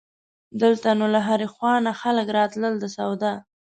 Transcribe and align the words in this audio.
دلته 0.61 0.89
نو 0.99 1.05
له 1.13 1.19
هرې 1.27 1.47
خوا 1.53 1.73
نه 1.85 1.91
خلک 2.01 2.27
راتلل 2.37 2.73
د 2.79 2.85
سودا. 2.95 3.33